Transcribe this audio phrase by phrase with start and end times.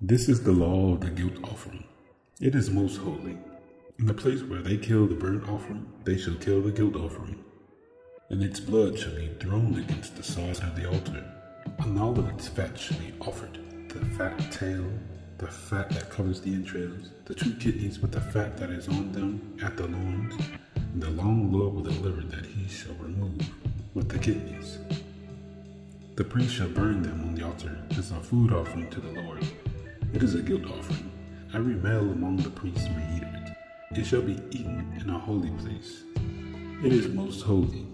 [0.00, 1.82] This is the law of the guilt offering.
[2.40, 3.36] It is most holy.
[3.98, 7.42] In the place where they kill the burnt offering, they shall kill the guilt offering,
[8.28, 11.24] and its blood shall be thrown against the sides of the altar,
[11.80, 13.58] and all of its fat shall be offered
[13.88, 14.84] the fat tail,
[15.38, 19.10] the fat that covers the entrails, the two kidneys with the fat that is on
[19.10, 20.34] them at the loins,
[20.76, 23.50] and the long lobe of the liver that he shall remove
[23.94, 24.78] with the kidneys.
[26.14, 29.44] The priest shall burn them on the altar as a food offering to the Lord.
[30.14, 31.12] It is a guilt offering.
[31.54, 33.98] Every male among the priests may eat of it.
[33.98, 36.02] It shall be eaten in a holy place.
[36.82, 37.86] It is most holy.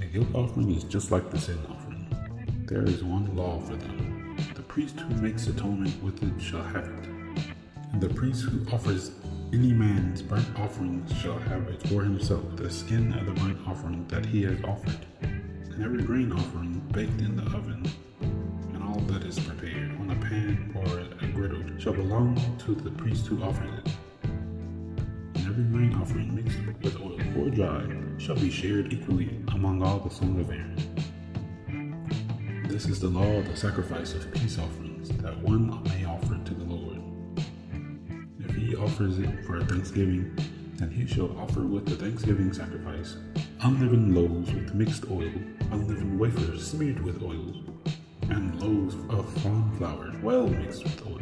[0.00, 2.06] The guilt offering is just like the sin offering.
[2.66, 4.36] There is one law for them.
[4.54, 7.08] The priest who makes atonement with it shall have it.
[7.92, 9.12] And the priest who offers
[9.52, 14.04] any man's burnt offering shall have it for himself, the skin of the burnt offering
[14.08, 15.06] that he has offered.
[15.22, 17.88] And every grain offering baked in the oven,
[20.34, 23.92] pan or a griddle shall belong to the priest who offers it.
[24.24, 27.84] And every grain offering mixed with oil or dry
[28.18, 30.76] shall be shared equally among all the sons of Aaron.
[32.68, 36.54] This is the law of the sacrifice of peace offerings that one may offer to
[36.54, 37.00] the Lord.
[38.40, 40.36] If he offers it for a thanksgiving,
[40.74, 43.16] then he shall offer with the thanksgiving sacrifice
[43.62, 45.32] unleavened loaves with mixed oil,
[45.70, 47.54] unleavened wafers smeared with oil,
[48.30, 51.20] and loaves of fine flour well mixed with oil.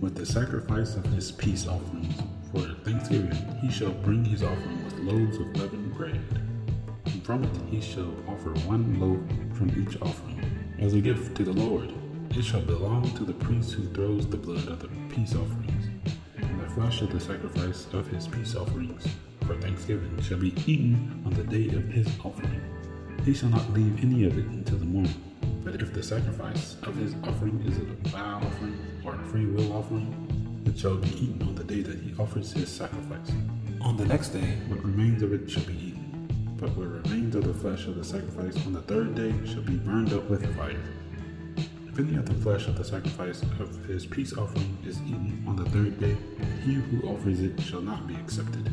[0.00, 2.14] With the sacrifice of his peace offerings
[2.52, 6.20] for thanksgiving, he shall bring his offering with loaves of leavened bread.
[7.06, 10.44] And from it he shall offer one loaf from each offering
[10.78, 11.92] as a gift to the Lord.
[12.30, 15.88] It shall belong to the priest who throws the blood of the peace offerings,
[16.36, 19.06] and the flesh of the sacrifice of his peace offerings
[19.46, 22.60] for thanksgiving shall be eaten on the day of his offering.
[23.24, 25.33] He shall not leave any of it until the morning.
[25.64, 29.72] But if the sacrifice of his offering is a vow offering or a free will
[29.72, 33.32] offering, it shall be eaten on the day that he offers his sacrifice.
[33.80, 36.56] On the next day, what remains of it shall be eaten.
[36.60, 39.76] But what remains of the flesh of the sacrifice on the third day shall be
[39.76, 40.84] burned up with fire.
[41.88, 45.56] If any of the flesh of the sacrifice of his peace offering is eaten on
[45.56, 46.16] the third day,
[46.62, 48.70] he who offers it shall not be accepted,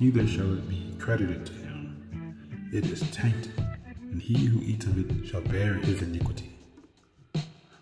[0.00, 2.70] neither shall it be credited to him.
[2.72, 3.52] It is tainted
[4.12, 6.52] and he who eats of it shall bear his iniquity.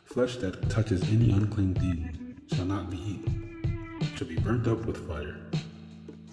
[0.04, 4.84] Flesh that touches any unclean thing shall not be eaten, it shall be burnt up
[4.86, 5.36] with fire.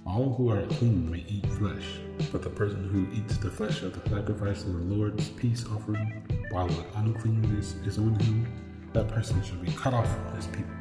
[0.05, 1.99] All who are clean may eat flesh,
[2.31, 6.23] but the person who eats the flesh of the sacrifice of the Lord's peace offering,
[6.51, 8.47] while uncleanness is on him,
[8.93, 10.76] that person shall be cut off from his people.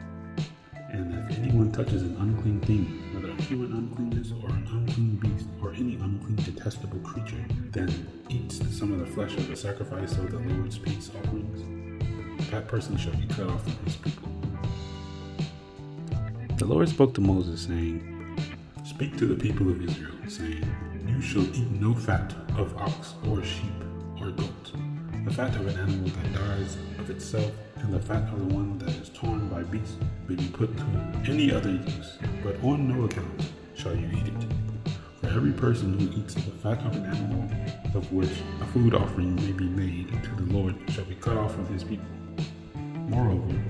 [0.91, 5.49] And if anyone touches an unclean thing, whether a human uncleanness or an unclean beast
[5.61, 7.91] or any unclean detestable creature, then
[8.29, 11.63] eats some of the flesh of the sacrifice of the Lord's peace offerings,
[12.51, 14.29] that person shall be cut off from his people.
[16.57, 18.13] The Lord spoke to Moses, saying,
[18.85, 20.65] Speak to the people of Israel, saying,
[21.07, 23.75] You shall eat no fat of ox or sheep
[24.21, 24.73] or goat,
[25.27, 28.79] the fat of an animal that dies of itself, and the fat of the one
[28.79, 29.97] that is torn by beasts
[30.29, 30.85] may be put to
[31.29, 33.43] any other use, but on no account
[33.75, 34.93] shall you eat it.
[35.21, 37.43] For every person who eats the fat of an animal
[37.97, 41.57] of which a food offering may be made to the Lord shall be cut off
[41.57, 42.07] from his people.
[43.09, 43.61] Moreover,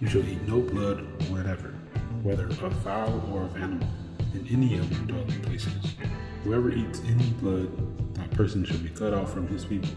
[0.00, 1.74] you shall eat no blood whatever,
[2.22, 3.88] whether of fowl or of animal,
[4.34, 5.94] in any of your dwelling places.
[6.44, 9.88] Whoever eats any blood, that person shall be cut off from his people.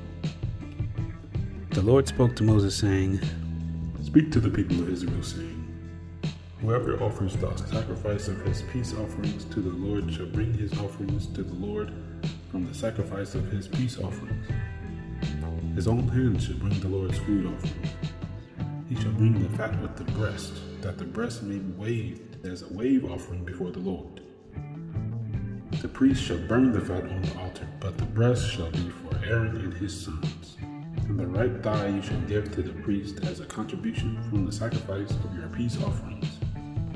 [1.71, 3.21] The Lord spoke to Moses, saying,
[4.03, 5.57] Speak to the people of Israel, saying,
[6.59, 11.27] Whoever offers the sacrifice of his peace offerings to the Lord shall bring his offerings
[11.27, 11.93] to the Lord
[12.51, 14.45] from the sacrifice of his peace offerings.
[15.73, 17.89] His own hand shall bring the Lord's food offering.
[18.89, 20.51] He shall bring the fat with the breast,
[20.81, 24.19] that the breast may be waved as a wave offering before the Lord.
[25.81, 29.17] The priest shall burn the fat on the altar, but the breast shall be for
[29.25, 30.40] Aaron and his sons.
[31.21, 35.11] The right thigh you shall give to the priest as a contribution from the sacrifice
[35.11, 36.25] of your peace offerings.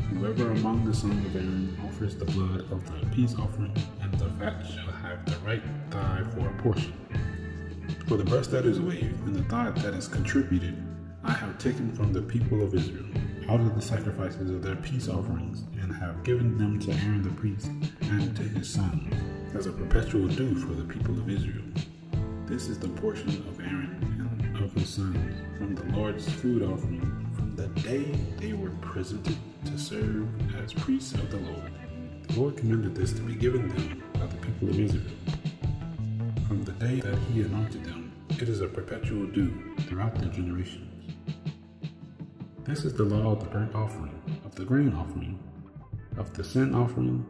[0.09, 4.27] Whoever among the sons of Aaron offers the blood of the peace offering and the
[4.39, 5.61] fat shall have the right
[5.91, 6.91] thigh for a portion.
[8.07, 10.75] For the breast that is waved and the thigh that is contributed,
[11.23, 13.05] I have taken from the people of Israel
[13.47, 17.29] out of the sacrifices of their peace offerings, and have given them to Aaron the
[17.29, 17.67] priest
[18.01, 19.13] and to his sons,
[19.53, 21.61] as a perpetual due for the people of Israel.
[22.47, 24.14] This is the portion of Aaron
[24.69, 27.01] from the Lord's food offering
[27.35, 28.05] from the day
[28.37, 31.71] they were presented to serve as priests of the Lord.
[32.27, 35.05] The Lord commanded this to be given them by the people of Israel.
[36.47, 41.13] From the day that he anointed them, it is a perpetual due throughout their generations.
[42.63, 45.37] This is the law of the burnt offering, of the grain offering,
[46.17, 47.23] of the sin offering,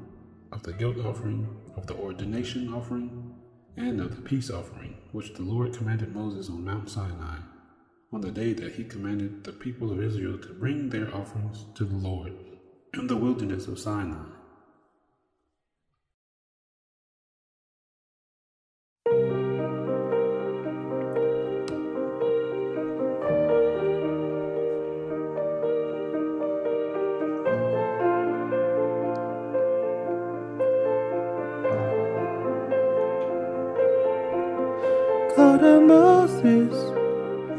[0.53, 3.14] of the guilt offering, of the ordination offering,
[3.77, 7.37] and of the peace offering, which the Lord commanded Moses on Mount Sinai,
[8.11, 11.83] on the day that he commanded the people of Israel to bring their offerings to
[11.83, 12.33] the Lord
[12.93, 14.34] in the wilderness of Sinai.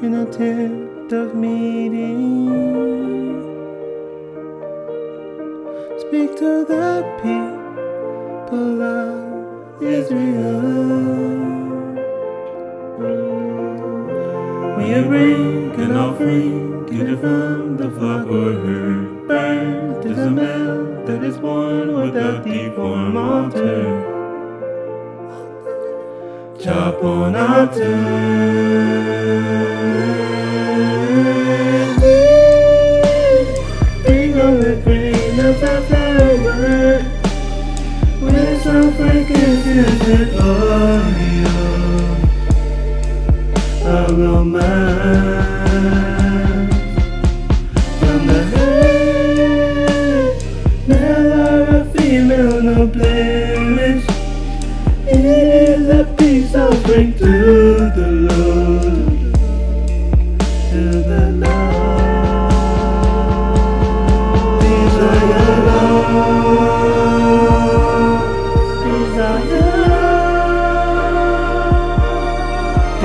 [0.07, 2.47] In a tent of meeting.
[5.99, 6.93] Speak to the
[7.25, 10.61] people of Israel.
[14.77, 19.27] When you bring an offering, it from the flock or herd.
[19.27, 24.16] Burn to the male that is born without the form altar
[26.67, 27.67] chop on our
[34.03, 36.99] Bring on the grain of the flour
[38.21, 40.96] with some frankincense and oil,
[56.97, 57.27] offering to
[57.91, 59.35] the Lord,
[60.71, 61.57] to the Lord.
[64.99, 66.07] Are your laws.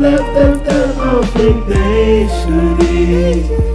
[0.00, 3.69] What's left of the offering they should eat.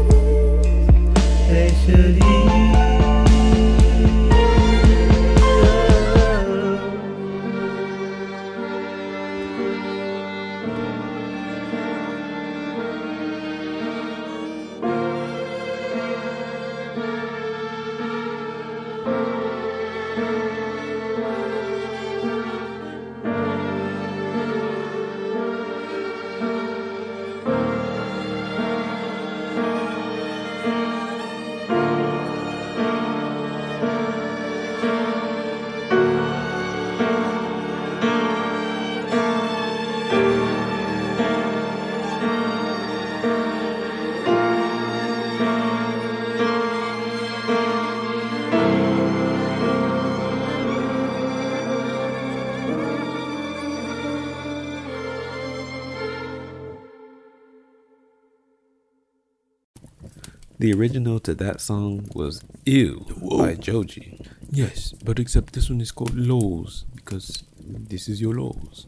[60.65, 63.05] The original to that song was Ew
[63.37, 64.19] by Joji.
[64.49, 68.87] Yes, but except this one is called Laws because this is your laws.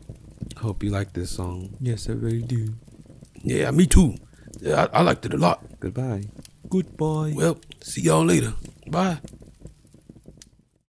[0.58, 1.78] I hope you like this song.
[1.80, 2.74] Yes, I really do.
[3.44, 4.16] Yeah, me too.
[4.60, 5.64] Yeah, I, I liked it a lot.
[5.80, 6.24] Goodbye.
[6.68, 7.34] Goodbye.
[7.36, 8.54] Well, see y'all later.
[8.88, 9.20] Bye.